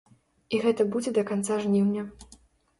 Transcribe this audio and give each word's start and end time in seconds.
І 0.57 0.61
гэта 0.63 0.87
будзе 0.95 1.15
да 1.19 1.25
канца 1.33 1.61
жніўня. 1.69 2.11